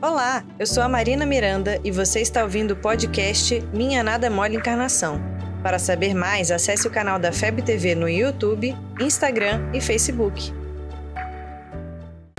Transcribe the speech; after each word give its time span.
Olá, 0.00 0.44
eu 0.60 0.64
sou 0.64 0.80
a 0.80 0.88
Marina 0.88 1.26
Miranda 1.26 1.80
e 1.82 1.90
você 1.90 2.20
está 2.20 2.44
ouvindo 2.44 2.70
o 2.70 2.76
podcast 2.76 3.60
Minha 3.72 4.00
Nada 4.00 4.30
Mole 4.30 4.54
Encarnação. 4.54 5.20
Para 5.60 5.76
saber 5.76 6.14
mais, 6.14 6.52
acesse 6.52 6.86
o 6.86 6.90
canal 6.90 7.18
da 7.18 7.32
FEB 7.32 7.62
TV 7.62 7.96
no 7.96 8.08
YouTube, 8.08 8.76
Instagram 9.00 9.60
e 9.74 9.80
Facebook. 9.80 10.52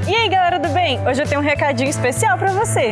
E 0.07 0.15
aí, 0.15 0.29
galera 0.29 0.57
do 0.57 0.69
bem? 0.69 1.05
Hoje 1.05 1.21
eu 1.21 1.27
tenho 1.27 1.41
um 1.41 1.43
recadinho 1.43 1.89
especial 1.89 2.37
para 2.37 2.53
você. 2.53 2.91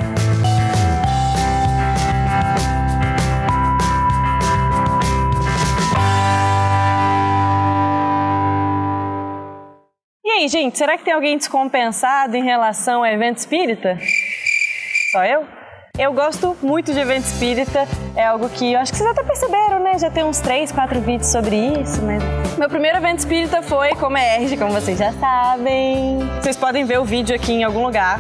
E 10.26 10.30
aí, 10.30 10.48
gente, 10.50 10.78
será 10.78 10.98
que 10.98 11.06
tem 11.06 11.14
alguém 11.14 11.38
descompensado 11.38 12.36
em 12.36 12.44
relação 12.44 13.06
ao 13.06 13.06
evento 13.06 13.38
espírita? 13.38 13.98
Só 15.12 15.24
eu? 15.24 15.46
Eu 15.98 16.12
gosto 16.12 16.58
muito 16.62 16.92
de 16.94 17.00
evento 17.00 17.24
espírita, 17.24 17.88
é 18.14 18.26
algo 18.26 18.50
que 18.50 18.74
eu 18.74 18.80
acho 18.80 18.92
que 18.92 18.98
vocês 18.98 19.10
até 19.10 19.24
perceberam, 19.24 19.80
né? 19.80 19.98
Já 19.98 20.12
tem 20.12 20.26
uns 20.26 20.40
3, 20.42 20.70
4 20.70 21.00
vídeos 21.00 21.28
sobre 21.28 21.56
isso, 21.56 22.02
mas. 22.02 22.22
Meu 22.58 22.68
primeiro 22.68 22.98
evento 22.98 23.20
espírita 23.20 23.62
foi 23.62 23.96
Comerge, 23.96 24.58
como 24.58 24.74
vocês 24.74 25.00
já 25.00 25.14
sabem. 25.14 26.20
Vocês 26.42 26.58
podem 26.58 26.84
ver 26.84 27.00
o 27.00 27.06
vídeo 27.06 27.34
aqui 27.34 27.54
em 27.54 27.64
algum 27.64 27.84
lugar, 27.84 28.20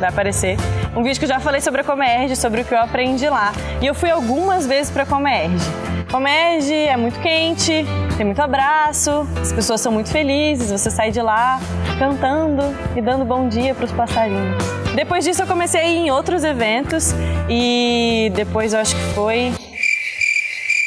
vai 0.00 0.08
aparecer. 0.08 0.56
Um 0.96 1.02
vídeo 1.02 1.18
que 1.18 1.26
eu 1.26 1.28
já 1.28 1.40
falei 1.40 1.60
sobre 1.60 1.82
a 1.82 1.84
Comerge, 1.84 2.36
sobre 2.36 2.62
o 2.62 2.64
que 2.64 2.72
eu 2.72 2.78
aprendi 2.78 3.28
lá. 3.28 3.52
E 3.82 3.86
eu 3.86 3.94
fui 3.94 4.10
algumas 4.10 4.66
vezes 4.66 4.90
para 4.90 5.04
Comerge. 5.04 5.66
Comerge 6.10 6.74
é 6.74 6.96
muito 6.96 7.20
quente, 7.20 7.84
tem 8.16 8.24
muito 8.24 8.40
abraço, 8.40 9.26
as 9.40 9.52
pessoas 9.52 9.80
são 9.80 9.90
muito 9.90 10.10
felizes, 10.10 10.70
você 10.70 10.90
sai 10.90 11.10
de 11.10 11.20
lá 11.20 11.60
cantando 11.98 12.62
e 12.96 13.00
dando 13.00 13.24
bom 13.24 13.48
dia 13.48 13.74
para 13.74 13.84
os 13.84 13.92
passarinhos. 13.92 14.62
Depois 14.94 15.24
disso 15.24 15.42
eu 15.42 15.46
comecei 15.46 15.80
a 15.80 15.84
ir 15.84 15.96
em 15.96 16.10
outros 16.10 16.44
eventos 16.44 17.12
e 17.48 18.30
depois 18.34 18.72
eu 18.72 18.80
acho 18.80 18.94
que 18.94 19.02
foi 19.14 19.52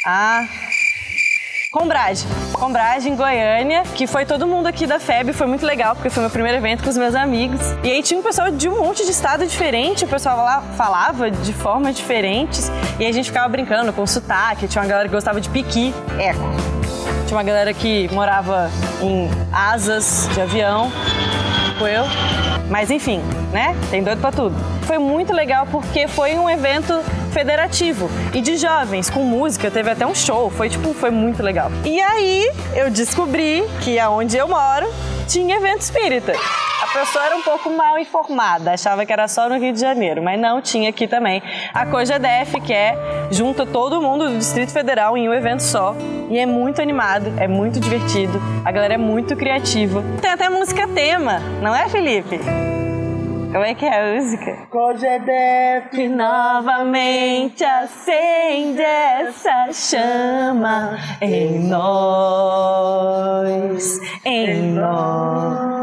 a 0.06 0.46
Combrage. 1.70 2.24
Combrage 2.54 3.10
em 3.10 3.14
Goiânia, 3.14 3.82
que 3.94 4.06
foi 4.06 4.24
todo 4.24 4.46
mundo 4.46 4.66
aqui 4.66 4.86
da 4.86 4.98
FEB, 4.98 5.34
foi 5.34 5.46
muito 5.46 5.66
legal, 5.66 5.94
porque 5.94 6.08
foi 6.08 6.22
meu 6.22 6.30
primeiro 6.30 6.56
evento 6.56 6.82
com 6.82 6.88
os 6.88 6.96
meus 6.96 7.14
amigos. 7.14 7.60
E 7.84 7.90
aí 7.90 8.02
tinha 8.02 8.18
um 8.18 8.22
pessoal 8.22 8.50
de 8.50 8.70
um 8.70 8.82
monte 8.82 9.04
de 9.04 9.10
estado 9.10 9.46
diferente, 9.46 10.04
o 10.04 10.08
pessoal 10.08 10.38
lá 10.38 10.62
falava 10.78 11.30
de 11.30 11.52
formas 11.52 11.94
diferentes, 11.94 12.72
e 12.98 13.06
a 13.06 13.12
gente 13.12 13.26
ficava 13.26 13.46
brincando 13.48 13.92
com 13.92 14.06
sotaque, 14.06 14.66
tinha 14.66 14.80
uma 14.80 14.88
galera 14.88 15.08
que 15.08 15.14
gostava 15.14 15.42
de 15.42 15.50
piqui, 15.50 15.94
eco. 16.18 16.40
Tinha 17.26 17.36
uma 17.36 17.44
galera 17.44 17.74
que 17.74 18.08
morava 18.14 18.70
em 19.02 19.28
asas 19.52 20.26
de 20.32 20.40
avião, 20.40 20.90
tipo 21.66 21.86
eu. 21.86 22.04
Mas 22.70 22.90
enfim, 22.90 23.20
né? 23.52 23.76
Tem 23.90 24.02
doido 24.02 24.20
pra 24.22 24.32
tudo. 24.32 24.56
Foi 24.86 24.98
muito 24.98 25.34
legal 25.34 25.66
porque 25.70 26.08
foi 26.08 26.38
um 26.38 26.48
evento 26.48 27.02
federativo 27.28 28.10
e 28.34 28.40
de 28.40 28.56
jovens 28.56 29.10
com 29.10 29.22
música, 29.22 29.70
teve 29.70 29.90
até 29.90 30.06
um 30.06 30.14
show, 30.14 30.50
foi 30.50 30.68
tipo, 30.68 30.92
foi 30.94 31.10
muito 31.10 31.42
legal. 31.42 31.70
E 31.84 32.00
aí 32.00 32.50
eu 32.74 32.90
descobri 32.90 33.64
que 33.82 33.98
aonde 33.98 34.36
eu 34.36 34.48
moro 34.48 34.86
tinha 35.26 35.56
evento 35.56 35.82
espírita. 35.82 36.32
A 36.82 36.86
pessoa 36.86 37.26
era 37.26 37.36
um 37.36 37.42
pouco 37.42 37.68
mal 37.70 37.98
informada, 37.98 38.72
achava 38.72 39.04
que 39.04 39.12
era 39.12 39.28
só 39.28 39.48
no 39.48 39.58
Rio 39.58 39.74
de 39.74 39.80
Janeiro, 39.80 40.22
mas 40.22 40.40
não, 40.40 40.62
tinha 40.62 40.88
aqui 40.88 41.06
também. 41.06 41.42
A 41.74 41.84
COJADEF, 41.84 42.60
que 42.62 42.72
é 42.72 42.96
junta 43.30 43.66
todo 43.66 44.00
mundo 44.00 44.28
do 44.28 44.38
Distrito 44.38 44.72
Federal 44.72 45.16
em 45.16 45.28
um 45.28 45.34
evento 45.34 45.60
só. 45.60 45.94
E 46.30 46.38
é 46.38 46.46
muito 46.46 46.80
animado, 46.80 47.32
é 47.36 47.46
muito 47.46 47.78
divertido, 47.78 48.40
a 48.64 48.70
galera 48.70 48.94
é 48.94 48.98
muito 48.98 49.36
criativa. 49.36 50.02
Tem 50.20 50.30
até 50.30 50.48
música 50.48 50.88
tema, 50.88 51.40
não 51.60 51.74
é, 51.74 51.88
Felipe? 51.88 52.40
Como 53.50 53.64
é 53.64 53.74
que 53.74 53.86
é 53.86 53.98
a 53.98 54.14
música? 54.14 54.58
Cogedef 54.70 56.06
novamente 56.08 57.64
acende 57.64 58.82
essa 58.82 59.72
chama 59.72 60.98
em 61.18 61.58
nós, 61.66 62.78
em 64.22 64.72
nós. 64.72 65.78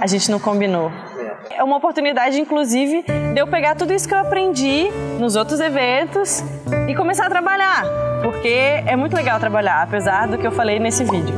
A 0.00 0.06
gente 0.08 0.28
não 0.28 0.40
combinou. 0.40 0.90
É 1.50 1.62
uma 1.62 1.76
oportunidade, 1.76 2.40
inclusive, 2.40 3.04
de 3.04 3.40
eu 3.40 3.46
pegar 3.46 3.76
tudo 3.76 3.92
isso 3.92 4.08
que 4.08 4.14
eu 4.14 4.18
aprendi 4.18 4.90
nos 5.20 5.36
outros 5.36 5.60
eventos 5.60 6.42
e 6.88 6.96
começar 6.96 7.26
a 7.26 7.30
trabalhar, 7.30 7.84
porque 8.24 8.82
é 8.84 8.96
muito 8.96 9.14
legal 9.14 9.38
trabalhar, 9.38 9.82
apesar 9.82 10.26
do 10.26 10.36
que 10.36 10.44
eu 10.44 10.50
falei 10.50 10.80
nesse 10.80 11.04
vídeo. 11.04 11.34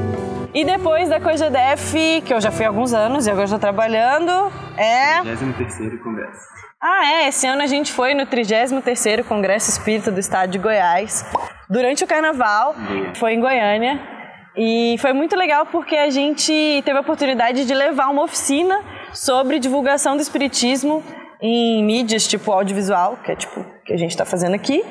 E 0.55 0.65
depois 0.65 1.11
da 1.11 1.21
COGEDEF, 1.21 2.23
que 2.25 2.33
eu 2.33 2.41
já 2.41 2.51
fui 2.51 2.65
há 2.65 2.69
alguns 2.69 2.95
anos 2.95 3.27
e 3.27 3.31
agora 3.31 3.45
estou 3.45 3.59
trabalhando, 3.59 4.51
é... 4.79 5.21
33º 5.23 6.03
Congresso. 6.03 6.41
Ah, 6.81 7.07
é. 7.07 7.29
Esse 7.29 7.47
ano 7.47 7.63
a 7.63 7.67
gente 7.67 7.93
foi 7.93 8.15
no 8.15 8.27
33º 8.27 9.25
Congresso 9.25 9.71
Espírita 9.71 10.11
do 10.11 10.21
Estado 10.21 10.51
de 10.51 10.59
Goiás. 10.59 11.25
Durante 11.69 12.05
o 12.05 12.07
Carnaval, 12.07 12.75
foi 13.15 13.35
em 13.35 13.41
Goiânia. 13.41 14.01
E 14.57 14.97
foi 14.99 15.13
muito 15.13 15.37
legal 15.37 15.67
porque 15.67 15.97
a 15.97 16.11
gente 16.11 16.83
teve 16.85 16.99
a 16.99 17.01
oportunidade 17.01 17.65
de 17.65 17.75
levar 17.75 18.09
uma 18.09 18.25
oficina 18.25 18.81
sobre 19.13 19.59
divulgação 19.59 20.17
do 20.17 20.23
Espiritismo 20.23 21.03
em 21.41 21.85
mídias 21.85 22.27
tipo 22.27 22.51
audiovisual, 22.51 23.19
que 23.25 23.33
é 23.33 23.37
tipo 23.37 23.61
o 23.61 23.83
que 23.85 23.93
a 23.93 23.97
gente 23.97 24.11
está 24.11 24.25
fazendo 24.25 24.55
aqui. 24.55 24.85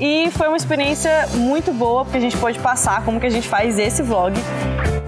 E 0.00 0.30
foi 0.32 0.46
uma 0.46 0.56
experiência 0.56 1.26
muito 1.34 1.72
boa, 1.72 2.04
porque 2.04 2.18
a 2.18 2.20
gente 2.20 2.36
pôde 2.36 2.58
passar 2.58 3.04
como 3.04 3.18
que 3.18 3.26
a 3.26 3.30
gente 3.30 3.48
faz 3.48 3.78
esse 3.78 4.02
vlog. 4.02 4.34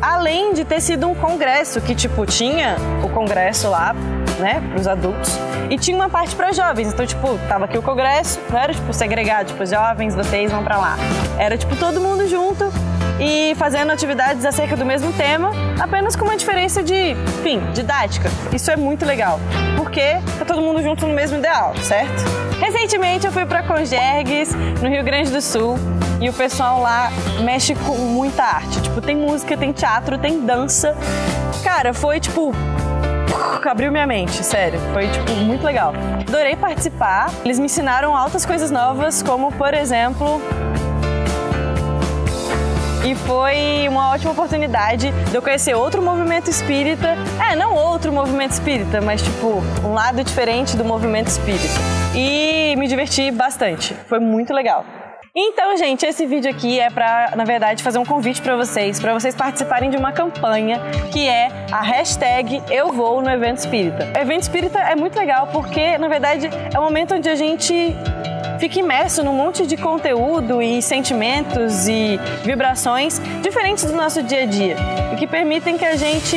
Além 0.00 0.54
de 0.54 0.64
ter 0.64 0.80
sido 0.80 1.08
um 1.08 1.14
congresso, 1.14 1.80
que 1.80 1.94
tipo, 1.94 2.24
tinha 2.24 2.76
o 3.04 3.08
congresso 3.10 3.68
lá, 3.68 3.94
né, 4.38 4.62
pros 4.72 4.86
adultos. 4.86 5.38
E 5.68 5.78
tinha 5.78 5.96
uma 5.96 6.08
parte 6.08 6.34
para 6.34 6.52
jovens, 6.52 6.92
então 6.92 7.06
tipo, 7.06 7.38
tava 7.48 7.66
aqui 7.66 7.76
o 7.76 7.82
congresso, 7.82 8.40
não 8.50 8.58
era 8.58 8.72
tipo 8.72 8.92
segregado, 8.92 9.48
tipo, 9.48 9.64
jovens, 9.66 10.14
vocês 10.14 10.50
vão 10.50 10.64
para 10.64 10.78
lá. 10.78 10.96
Era 11.38 11.56
tipo 11.58 11.76
todo 11.76 12.00
mundo 12.00 12.26
junto 12.26 12.72
e 13.20 13.54
fazendo 13.56 13.92
atividades 13.92 14.44
acerca 14.46 14.74
do 14.74 14.84
mesmo 14.84 15.12
tema, 15.12 15.50
apenas 15.78 16.16
com 16.16 16.24
uma 16.24 16.36
diferença 16.36 16.82
de, 16.82 17.10
enfim, 17.10 17.60
didática. 17.74 18.30
Isso 18.52 18.70
é 18.70 18.76
muito 18.76 19.04
legal, 19.04 19.38
porque 19.76 20.16
tá 20.38 20.44
todo 20.46 20.62
mundo 20.62 20.82
junto 20.82 21.06
no 21.06 21.12
mesmo 21.12 21.36
ideal, 21.36 21.74
certo? 21.82 22.24
Recentemente 22.58 23.26
eu 23.26 23.32
fui 23.32 23.44
para 23.44 23.62
Congergues, 23.62 24.54
no 24.82 24.88
Rio 24.88 25.04
Grande 25.04 25.30
do 25.30 25.42
Sul, 25.42 25.78
e 26.20 26.28
o 26.28 26.32
pessoal 26.32 26.80
lá 26.80 27.10
mexe 27.42 27.74
com 27.74 27.96
muita 27.96 28.44
arte. 28.44 28.80
Tipo, 28.82 29.00
tem 29.00 29.16
música, 29.16 29.56
tem 29.56 29.72
teatro, 29.72 30.18
tem 30.18 30.44
dança. 30.44 30.96
Cara, 31.62 31.92
foi 31.94 32.20
tipo 32.20 32.52
abriu 33.64 33.92
minha 33.92 34.06
mente, 34.06 34.42
sério. 34.44 34.80
Foi, 34.92 35.06
tipo, 35.08 35.32
muito 35.32 35.64
legal. 35.64 35.92
Adorei 36.26 36.56
participar. 36.56 37.30
Eles 37.44 37.58
me 37.58 37.66
ensinaram 37.66 38.16
altas 38.16 38.44
coisas 38.44 38.70
novas, 38.70 39.22
como, 39.22 39.52
por 39.52 39.74
exemplo, 39.74 40.40
e 43.04 43.14
foi 43.14 43.88
uma 43.88 44.10
ótima 44.10 44.32
oportunidade 44.32 45.10
de 45.10 45.34
eu 45.34 45.40
conhecer 45.40 45.74
outro 45.74 46.02
movimento 46.02 46.50
espírita. 46.50 47.16
É, 47.50 47.56
não 47.56 47.74
outro 47.74 48.12
movimento 48.12 48.52
espírita, 48.52 49.00
mas 49.00 49.22
tipo, 49.22 49.62
um 49.82 49.94
lado 49.94 50.22
diferente 50.22 50.76
do 50.76 50.84
movimento 50.84 51.28
espírita. 51.28 51.80
E 52.14 52.74
me 52.76 52.86
diverti 52.86 53.30
bastante. 53.30 53.94
Foi 54.06 54.20
muito 54.20 54.52
legal. 54.52 54.84
Então, 55.34 55.76
gente, 55.76 56.04
esse 56.04 56.26
vídeo 56.26 56.50
aqui 56.50 56.80
é 56.80 56.90
para, 56.90 57.34
na 57.36 57.44
verdade, 57.44 57.84
fazer 57.84 57.98
um 57.98 58.04
convite 58.04 58.42
para 58.42 58.56
vocês, 58.56 58.98
para 58.98 59.14
vocês 59.14 59.32
participarem 59.32 59.88
de 59.88 59.96
uma 59.96 60.10
campanha 60.10 60.80
que 61.12 61.28
é 61.28 61.48
a 61.70 61.80
hashtag 61.80 62.60
Eu 62.68 62.92
Vou 62.92 63.22
no 63.22 63.30
Evento 63.30 63.58
Espírita. 63.58 64.12
O 64.12 64.18
evento 64.18 64.42
Espírita 64.42 64.80
é 64.80 64.96
muito 64.96 65.16
legal 65.16 65.46
porque, 65.52 65.96
na 65.98 66.08
verdade, 66.08 66.50
é 66.74 66.78
um 66.80 66.82
momento 66.82 67.14
onde 67.14 67.28
a 67.28 67.36
gente 67.36 67.94
fica 68.58 68.80
imerso 68.80 69.22
num 69.22 69.32
monte 69.32 69.64
de 69.66 69.76
conteúdo 69.76 70.60
e 70.60 70.82
sentimentos 70.82 71.86
e 71.86 72.18
vibrações 72.44 73.20
diferentes 73.40 73.84
do 73.84 73.92
nosso 73.92 74.24
dia 74.24 74.42
a 74.42 74.46
dia 74.46 74.76
e 75.12 75.16
que 75.16 75.28
permitem 75.28 75.78
que 75.78 75.84
a 75.84 75.94
gente 75.94 76.36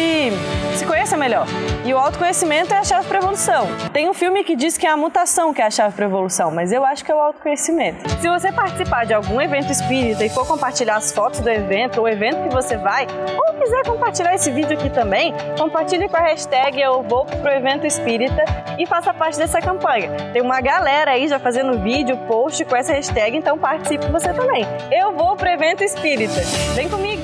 se 0.75 0.85
melhor. 1.23 1.47
E 1.85 1.94
o 1.94 1.97
autoconhecimento 1.97 2.73
é 2.73 2.78
a 2.78 2.84
chave 2.84 3.07
para 3.07 3.19
evolução. 3.19 3.67
Tem 3.94 4.09
um 4.09 4.13
filme 4.13 4.44
que 4.44 4.57
diz 4.57 4.78
que 4.78 4.85
é 4.85 4.89
a 4.89 4.97
mutação 4.97 5.53
que 5.53 5.61
é 5.61 5.66
a 5.66 5.72
chave 5.72 5.96
para 5.96 6.05
evolução, 6.05 6.52
mas 6.52 6.72
eu 6.73 6.84
acho 6.84 7.05
que 7.05 7.11
é 7.11 7.16
o 7.16 7.20
autoconhecimento. 7.20 8.09
Se 8.22 8.28
você 8.28 8.52
participar 8.52 9.05
de 9.05 9.14
algum 9.14 9.40
evento 9.40 9.72
espírita 9.72 10.25
e 10.25 10.29
for 10.29 10.46
compartilhar 10.46 10.97
as 10.97 11.14
fotos 11.14 11.40
do 11.40 11.49
evento 11.49 12.02
ou 12.02 12.09
evento 12.09 12.43
que 12.43 12.53
você 12.53 12.75
vai, 12.75 13.08
ou 13.37 13.53
quiser 13.53 13.84
compartilhar 13.85 14.35
esse 14.35 14.52
vídeo 14.52 14.78
aqui 14.78 14.90
também, 14.90 15.34
compartilhe 15.58 16.09
com 16.09 16.17
a 16.17 16.22
hashtag 16.22 16.81
Eu 16.81 17.02
Vou 17.03 17.25
Pro 17.25 17.52
Evento 17.52 17.87
Espírita 17.87 18.43
e 18.78 18.85
faça 18.85 19.14
parte 19.14 19.37
dessa 19.37 19.61
campanha. 19.61 20.11
Tem 20.34 20.41
uma 20.41 20.59
galera 20.59 21.11
aí 21.11 21.29
já 21.29 21.40
fazendo 21.40 21.79
vídeo, 21.79 22.17
post 22.28 22.66
com 22.66 22.75
essa 22.75 22.91
hashtag, 22.91 23.37
então 23.37 23.58
participe 23.58 24.05
você 24.11 24.34
também. 24.34 24.66
Eu 24.91 25.14
vou 25.14 25.37
pro 25.37 25.47
evento 25.47 25.84
espírita. 25.84 26.41
Vem 26.75 26.90
comigo! 26.90 27.22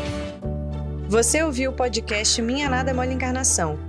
Você 1.10 1.42
ouviu 1.42 1.72
o 1.72 1.74
podcast 1.74 2.40
Minha 2.40 2.70
Nada 2.70 2.94
Mole 2.94 3.14
Encarnação. 3.14 3.89